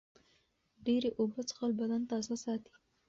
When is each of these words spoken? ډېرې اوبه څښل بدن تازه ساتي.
ډېرې 0.85 1.09
اوبه 1.19 1.41
څښل 1.49 1.71
بدن 1.79 2.01
تازه 2.11 2.35
ساتي. 2.43 2.73